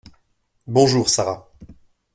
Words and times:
Bonjour 0.65 1.07
Sara. 1.09 1.47